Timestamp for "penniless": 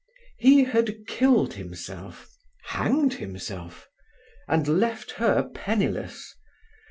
5.53-6.33